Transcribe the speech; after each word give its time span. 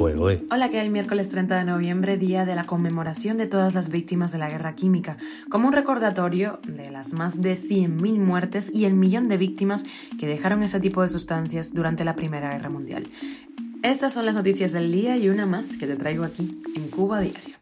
Hola, 0.00 0.70
que 0.70 0.80
el 0.80 0.88
miércoles 0.88 1.28
30 1.28 1.58
de 1.58 1.64
noviembre, 1.64 2.16
día 2.16 2.46
de 2.46 2.54
la 2.54 2.64
conmemoración 2.64 3.36
de 3.36 3.46
todas 3.46 3.74
las 3.74 3.90
víctimas 3.90 4.32
de 4.32 4.38
la 4.38 4.48
guerra 4.48 4.74
química, 4.74 5.18
como 5.50 5.68
un 5.68 5.74
recordatorio 5.74 6.58
de 6.66 6.90
las 6.90 7.12
más 7.12 7.42
de 7.42 7.52
100.000 7.52 8.18
muertes 8.18 8.72
y 8.72 8.86
el 8.86 8.94
millón 8.94 9.28
de 9.28 9.36
víctimas 9.36 9.84
que 10.18 10.26
dejaron 10.26 10.62
ese 10.62 10.80
tipo 10.80 11.02
de 11.02 11.08
sustancias 11.08 11.74
durante 11.74 12.06
la 12.06 12.16
Primera 12.16 12.50
Guerra 12.50 12.70
Mundial. 12.70 13.08
Estas 13.82 14.14
son 14.14 14.24
las 14.24 14.36
noticias 14.36 14.72
del 14.72 14.90
día 14.90 15.18
y 15.18 15.28
una 15.28 15.44
más 15.44 15.76
que 15.76 15.86
te 15.86 15.96
traigo 15.96 16.24
aquí 16.24 16.58
en 16.74 16.88
Cuba 16.88 17.18
a 17.18 17.20
Diario. 17.20 17.56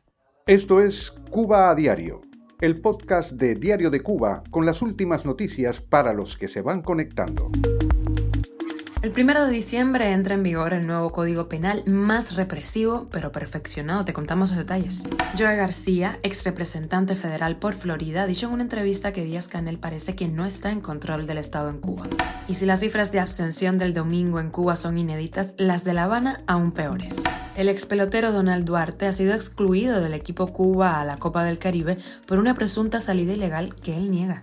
Esto 0.47 0.81
es 0.81 1.11
Cuba 1.31 1.71
a 1.71 1.75
Diario, 1.75 2.21
el 2.61 2.81
podcast 2.81 3.33
de 3.33 3.57
Diario 3.57 3.91
de 3.91 4.01
Cuba 4.01 4.45
con 4.53 4.65
las 4.65 4.81
últimas 4.81 5.25
noticias 5.25 5.81
para 5.81 6.13
los 6.13 6.37
que 6.37 6.47
se 6.47 6.63
van 6.63 6.83
conectando. 6.83 7.51
El 9.01 9.13
primero 9.13 9.47
de 9.47 9.53
diciembre 9.53 10.11
entra 10.11 10.35
en 10.35 10.43
vigor 10.43 10.75
el 10.75 10.85
nuevo 10.85 11.13
Código 11.13 11.49
Penal 11.49 11.85
más 11.87 12.35
represivo, 12.35 13.07
pero 13.13 13.31
perfeccionado. 13.31 14.05
Te 14.05 14.13
contamos 14.13 14.51
los 14.51 14.59
detalles. 14.59 15.05
Joe 15.39 15.55
García, 15.55 16.19
ex 16.25 16.45
representante 16.45 17.15
federal 17.15 17.59
por 17.59 17.75
Florida, 17.75 18.23
ha 18.23 18.27
dicho 18.27 18.49
en 18.49 18.55
una 18.55 18.65
entrevista 18.65 19.13
que 19.13 19.23
Díaz 19.23 19.47
Canel 19.47 19.79
parece 19.79 20.17
que 20.17 20.27
no 20.27 20.47
está 20.47 20.73
en 20.73 20.81
control 20.81 21.29
del 21.29 21.39
Estado 21.39 21.71
en 21.71 21.79
Cuba. 21.79 22.09
Y 22.49 22.55
si 22.55 22.67
las 22.67 22.81
cifras 22.81 23.13
de 23.13 23.21
abstención 23.21 23.79
del 23.79 23.95
domingo 23.95 24.41
en 24.41 24.51
Cuba 24.51 24.75
son 24.75 24.99
inéditas, 24.99 25.55
las 25.59 25.85
de 25.85 25.95
La 25.95 26.05
Habana 26.05 26.43
aún 26.49 26.73
peores. 26.73 27.15
El 27.55 27.69
ex 27.69 27.87
pelotero 27.87 28.33
Donald 28.33 28.65
Duarte 28.65 29.07
ha 29.07 29.13
sido 29.13 29.33
excluido 29.33 30.01
del 30.01 30.13
equipo 30.13 30.49
Cuba 30.49 31.01
a 31.01 31.05
la 31.05 31.19
Copa 31.19 31.45
del 31.45 31.61
Caribe 31.61 31.99
por 32.27 32.41
una 32.41 32.55
presunta 32.55 32.99
salida 32.99 33.33
ilegal 33.33 33.77
que 33.77 33.97
él 33.97 34.11
niega. 34.11 34.43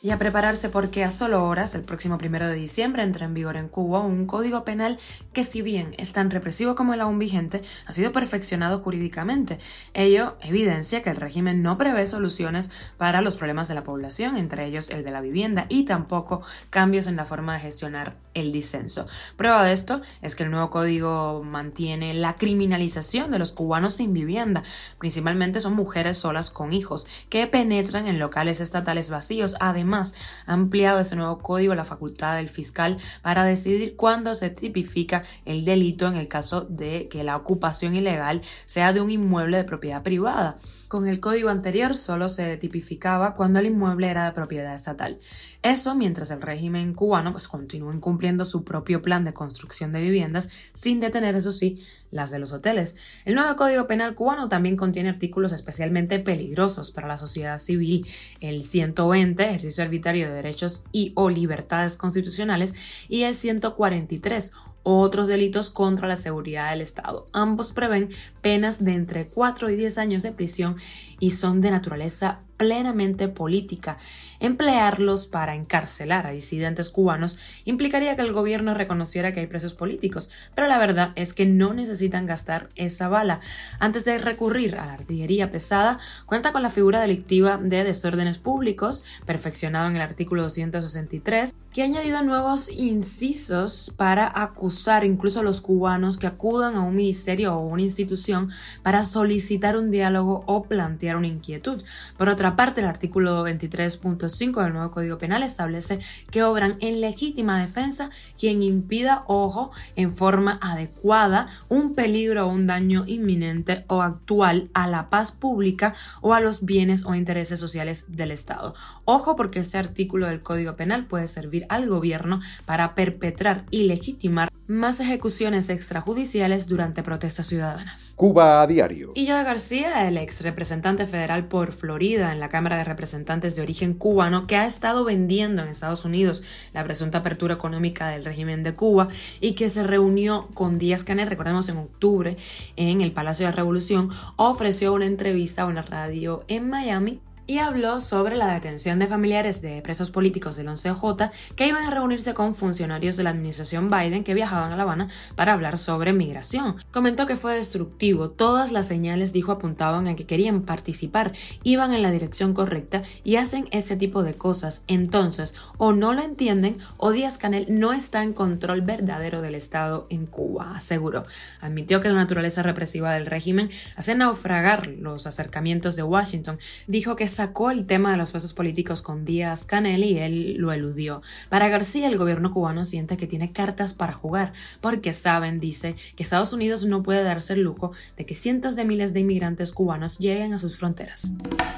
Y 0.00 0.10
a 0.10 0.16
prepararse 0.16 0.68
porque 0.68 1.02
a 1.02 1.10
solo 1.10 1.44
horas, 1.44 1.74
el 1.74 1.82
próximo 1.82 2.18
primero 2.18 2.46
de 2.46 2.54
diciembre, 2.54 3.02
entra 3.02 3.26
en 3.26 3.34
vigor 3.34 3.56
en 3.56 3.66
Cuba 3.66 3.98
un 3.98 4.26
código 4.26 4.62
penal 4.62 4.96
que, 5.32 5.42
si 5.42 5.60
bien 5.60 5.96
es 5.98 6.12
tan 6.12 6.30
represivo 6.30 6.76
como 6.76 6.94
el 6.94 7.00
aún 7.00 7.18
vigente, 7.18 7.62
ha 7.84 7.90
sido 7.90 8.12
perfeccionado 8.12 8.78
jurídicamente. 8.78 9.58
Ello 9.94 10.36
evidencia 10.40 11.02
que 11.02 11.10
el 11.10 11.16
régimen 11.16 11.64
no 11.64 11.76
prevé 11.78 12.06
soluciones 12.06 12.70
para 12.96 13.22
los 13.22 13.34
problemas 13.34 13.66
de 13.66 13.74
la 13.74 13.82
población, 13.82 14.36
entre 14.36 14.66
ellos 14.66 14.88
el 14.88 15.02
de 15.02 15.10
la 15.10 15.20
vivienda, 15.20 15.66
y 15.68 15.84
tampoco 15.84 16.42
cambios 16.70 17.08
en 17.08 17.16
la 17.16 17.24
forma 17.24 17.54
de 17.54 17.60
gestionar 17.60 18.14
el 18.34 18.52
disenso. 18.52 19.08
Prueba 19.34 19.64
de 19.64 19.72
esto 19.72 20.00
es 20.22 20.36
que 20.36 20.44
el 20.44 20.52
nuevo 20.52 20.70
código 20.70 21.42
mantiene 21.42 22.14
la 22.14 22.36
criminalización 22.36 23.32
de 23.32 23.40
los 23.40 23.50
cubanos 23.50 23.94
sin 23.94 24.14
vivienda. 24.14 24.62
Principalmente 25.00 25.58
son 25.58 25.74
mujeres 25.74 26.18
solas 26.18 26.50
con 26.50 26.72
hijos 26.72 27.04
que 27.30 27.48
penetran 27.48 28.06
en 28.06 28.20
locales 28.20 28.60
estatales 28.60 29.10
vacíos, 29.10 29.56
además 29.58 29.87
Además, 29.88 30.12
ha 30.44 30.52
ampliado 30.52 31.00
ese 31.00 31.16
nuevo 31.16 31.38
código 31.38 31.74
la 31.74 31.84
facultad 31.84 32.36
del 32.36 32.50
fiscal 32.50 32.98
para 33.22 33.44
decidir 33.44 33.96
cuándo 33.96 34.34
se 34.34 34.50
tipifica 34.50 35.22
el 35.46 35.64
delito 35.64 36.06
en 36.06 36.14
el 36.16 36.28
caso 36.28 36.66
de 36.68 37.08
que 37.10 37.24
la 37.24 37.36
ocupación 37.36 37.94
ilegal 37.94 38.42
sea 38.66 38.92
de 38.92 39.00
un 39.00 39.10
inmueble 39.10 39.56
de 39.56 39.64
propiedad 39.64 40.02
privada. 40.02 40.56
Con 40.88 41.06
el 41.06 41.20
código 41.20 41.50
anterior 41.50 41.94
solo 41.94 42.30
se 42.30 42.56
tipificaba 42.56 43.34
cuando 43.34 43.58
el 43.58 43.66
inmueble 43.66 44.08
era 44.08 44.24
de 44.24 44.32
propiedad 44.32 44.72
estatal. 44.72 45.18
Eso 45.62 45.94
mientras 45.94 46.30
el 46.30 46.40
régimen 46.40 46.94
cubano 46.94 47.32
pues 47.32 47.46
continúa 47.46 47.94
incumpliendo 47.94 48.46
su 48.46 48.64
propio 48.64 49.02
plan 49.02 49.22
de 49.24 49.34
construcción 49.34 49.92
de 49.92 50.00
viviendas 50.00 50.50
sin 50.72 50.98
detener, 51.00 51.34
eso 51.34 51.52
sí, 51.52 51.84
las 52.10 52.30
de 52.30 52.38
los 52.38 52.52
hoteles. 52.52 52.96
El 53.26 53.34
nuevo 53.34 53.54
Código 53.56 53.86
Penal 53.86 54.14
cubano 54.14 54.48
también 54.48 54.76
contiene 54.76 55.10
artículos 55.10 55.52
especialmente 55.52 56.20
peligrosos 56.20 56.90
para 56.90 57.06
la 57.06 57.18
sociedad 57.18 57.58
civil. 57.58 58.06
El 58.40 58.62
120, 58.62 59.42
ejercicio 59.42 59.77
arbitrario 59.82 60.28
de 60.28 60.34
derechos 60.34 60.84
y 60.92 61.12
o 61.14 61.30
libertades 61.30 61.96
constitucionales, 61.96 62.74
y 63.08 63.22
el 63.22 63.34
143, 63.34 64.52
otros 64.82 65.28
delitos 65.28 65.70
contra 65.70 66.08
la 66.08 66.16
seguridad 66.16 66.70
del 66.70 66.80
Estado. 66.80 67.26
Ambos 67.32 67.72
prevén 67.72 68.08
penas 68.40 68.84
de 68.84 68.94
entre 68.94 69.28
4 69.28 69.70
y 69.70 69.76
10 69.76 69.98
años 69.98 70.22
de 70.22 70.32
prisión 70.32 70.76
y 71.20 71.32
son 71.32 71.60
de 71.60 71.70
naturaleza 71.70 72.40
plenamente 72.58 73.28
política. 73.28 73.96
Emplearlos 74.40 75.26
para 75.26 75.54
encarcelar 75.54 76.26
a 76.26 76.32
disidentes 76.32 76.90
cubanos 76.90 77.38
implicaría 77.64 78.14
que 78.14 78.22
el 78.22 78.32
gobierno 78.32 78.74
reconociera 78.74 79.32
que 79.32 79.40
hay 79.40 79.46
presos 79.46 79.72
políticos, 79.72 80.30
pero 80.54 80.66
la 80.66 80.78
verdad 80.78 81.12
es 81.14 81.32
que 81.32 81.46
no 81.46 81.72
necesitan 81.72 82.26
gastar 82.26 82.68
esa 82.76 83.08
bala. 83.08 83.40
Antes 83.80 84.04
de 84.04 84.18
recurrir 84.18 84.76
a 84.76 84.86
la 84.86 84.92
artillería 84.92 85.50
pesada, 85.50 85.98
cuenta 86.26 86.52
con 86.52 86.62
la 86.62 86.70
figura 86.70 87.00
delictiva 87.00 87.56
de 87.56 87.84
desórdenes 87.84 88.38
públicos, 88.38 89.04
perfeccionado 89.24 89.88
en 89.88 89.96
el 89.96 90.02
artículo 90.02 90.42
263, 90.42 91.54
que 91.78 91.82
ha 91.82 91.86
añadido 91.86 92.20
nuevos 92.24 92.72
incisos 92.72 93.94
para 93.96 94.28
acusar 94.34 95.04
incluso 95.04 95.38
a 95.38 95.42
los 95.44 95.60
cubanos 95.60 96.16
que 96.16 96.26
acudan 96.26 96.74
a 96.74 96.82
un 96.82 96.96
ministerio 96.96 97.54
o 97.54 97.68
una 97.68 97.82
institución 97.82 98.50
para 98.82 99.04
solicitar 99.04 99.76
un 99.76 99.92
diálogo 99.92 100.42
o 100.46 100.64
plantear 100.64 101.14
una 101.14 101.28
inquietud. 101.28 101.84
Por 102.16 102.30
otra 102.30 102.56
parte, 102.56 102.80
el 102.80 102.88
artículo 102.88 103.46
23.5 103.46 104.60
del 104.64 104.72
nuevo 104.72 104.90
Código 104.90 105.18
Penal 105.18 105.44
establece 105.44 106.00
que 106.32 106.42
obran 106.42 106.78
en 106.80 107.00
legítima 107.00 107.60
defensa 107.60 108.10
quien 108.40 108.64
impida, 108.64 109.22
ojo, 109.28 109.70
en 109.94 110.16
forma 110.16 110.58
adecuada 110.60 111.46
un 111.68 111.94
peligro 111.94 112.48
o 112.48 112.50
un 112.50 112.66
daño 112.66 113.04
inminente 113.06 113.84
o 113.86 114.02
actual 114.02 114.68
a 114.74 114.88
la 114.88 115.10
paz 115.10 115.30
pública 115.30 115.94
o 116.22 116.34
a 116.34 116.40
los 116.40 116.64
bienes 116.64 117.06
o 117.06 117.14
intereses 117.14 117.60
sociales 117.60 118.06
del 118.08 118.32
Estado. 118.32 118.74
Ojo 119.04 119.36
porque 119.36 119.60
este 119.60 119.78
artículo 119.78 120.26
del 120.26 120.40
Código 120.40 120.74
Penal 120.74 121.06
puede 121.06 121.28
servir 121.28 121.67
al 121.68 121.88
gobierno 121.88 122.40
para 122.64 122.94
perpetrar 122.94 123.64
y 123.70 123.84
legitimar 123.84 124.48
más 124.68 125.00
ejecuciones 125.00 125.70
extrajudiciales 125.70 126.68
durante 126.68 127.02
protestas 127.02 127.46
ciudadanas. 127.46 128.12
Cuba 128.16 128.60
a 128.60 128.66
diario. 128.66 129.10
Y 129.14 129.26
Joe 129.26 129.42
García, 129.42 130.06
el 130.06 130.18
ex 130.18 130.42
representante 130.42 131.06
federal 131.06 131.46
por 131.46 131.72
Florida 131.72 132.32
en 132.32 132.38
la 132.38 132.50
Cámara 132.50 132.76
de 132.76 132.84
Representantes 132.84 133.56
de 133.56 133.62
origen 133.62 133.94
cubano, 133.94 134.46
que 134.46 134.56
ha 134.56 134.66
estado 134.66 135.04
vendiendo 135.04 135.62
en 135.62 135.68
Estados 135.68 136.04
Unidos 136.04 136.42
la 136.74 136.84
presunta 136.84 137.18
apertura 137.18 137.54
económica 137.54 138.08
del 138.10 138.26
régimen 138.26 138.62
de 138.62 138.74
Cuba 138.74 139.08
y 139.40 139.54
que 139.54 139.70
se 139.70 139.84
reunió 139.84 140.48
con 140.52 140.78
Díaz 140.78 141.02
Canel, 141.02 141.30
recordemos 141.30 141.70
en 141.70 141.78
octubre, 141.78 142.36
en 142.76 143.00
el 143.00 143.12
Palacio 143.12 143.46
de 143.46 143.52
la 143.52 143.56
Revolución, 143.56 144.10
ofreció 144.36 144.92
una 144.92 145.06
entrevista 145.06 145.62
a 145.62 145.66
una 145.66 145.80
radio 145.80 146.44
en 146.46 146.68
Miami 146.68 147.22
y 147.48 147.58
habló 147.58 147.98
sobre 147.98 148.36
la 148.36 148.52
detención 148.52 148.98
de 148.98 149.06
familiares 149.06 149.62
de 149.62 149.80
presos 149.80 150.10
políticos 150.10 150.54
del 150.56 150.68
11J 150.68 151.30
que 151.56 151.66
iban 151.66 151.86
a 151.86 151.90
reunirse 151.90 152.34
con 152.34 152.54
funcionarios 152.54 153.16
de 153.16 153.22
la 153.24 153.30
administración 153.30 153.88
Biden 153.88 154.22
que 154.22 154.34
viajaban 154.34 154.70
a 154.70 154.76
La 154.76 154.82
Habana 154.82 155.08
para 155.34 155.54
hablar 155.54 155.78
sobre 155.78 156.12
migración. 156.12 156.76
Comentó 156.92 157.26
que 157.26 157.36
fue 157.36 157.54
destructivo, 157.54 158.28
todas 158.28 158.70
las 158.70 158.86
señales, 158.86 159.32
dijo, 159.32 159.50
apuntaban 159.50 160.08
a 160.08 160.14
que 160.14 160.26
querían 160.26 160.60
participar, 160.60 161.32
iban 161.62 161.94
en 161.94 162.02
la 162.02 162.10
dirección 162.10 162.52
correcta 162.52 163.02
y 163.24 163.36
hacen 163.36 163.66
ese 163.70 163.96
tipo 163.96 164.22
de 164.22 164.34
cosas. 164.34 164.82
Entonces, 164.86 165.54
o 165.78 165.94
no 165.94 166.12
lo 166.12 166.20
entienden 166.20 166.76
o 166.98 167.12
Díaz 167.12 167.38
Canel 167.38 167.64
no 167.70 167.94
está 167.94 168.22
en 168.22 168.34
control 168.34 168.82
verdadero 168.82 169.40
del 169.40 169.54
Estado 169.54 170.04
en 170.10 170.26
Cuba, 170.26 170.74
aseguró. 170.76 171.24
Admitió 171.62 172.02
que 172.02 172.08
la 172.10 172.14
naturaleza 172.14 172.62
represiva 172.62 173.14
del 173.14 173.24
régimen 173.24 173.70
hace 173.96 174.14
naufragar 174.14 174.86
los 174.86 175.26
acercamientos 175.26 175.96
de 175.96 176.02
Washington. 176.02 176.58
Dijo 176.86 177.16
que 177.16 177.37
sacó 177.38 177.70
el 177.70 177.86
tema 177.86 178.10
de 178.10 178.16
los 178.16 178.32
presos 178.32 178.52
políticos 178.52 179.00
con 179.00 179.24
Díaz 179.24 179.64
Canel 179.64 180.02
y 180.02 180.18
él 180.18 180.56
lo 180.56 180.72
eludió. 180.72 181.22
Para 181.48 181.68
García, 181.68 182.08
el 182.08 182.18
gobierno 182.18 182.52
cubano 182.52 182.84
siente 182.84 183.16
que 183.16 183.28
tiene 183.28 183.52
cartas 183.52 183.92
para 183.92 184.12
jugar, 184.12 184.52
porque 184.80 185.12
saben, 185.12 185.60
dice, 185.60 185.94
que 186.16 186.24
Estados 186.24 186.52
Unidos 186.52 186.84
no 186.84 187.04
puede 187.04 187.22
darse 187.22 187.52
el 187.52 187.60
lujo 187.60 187.92
de 188.16 188.26
que 188.26 188.34
cientos 188.34 188.74
de 188.74 188.84
miles 188.84 189.12
de 189.12 189.20
inmigrantes 189.20 189.70
cubanos 189.70 190.18
lleguen 190.18 190.52
a 190.52 190.58
sus 190.58 190.76
fronteras. 190.76 191.30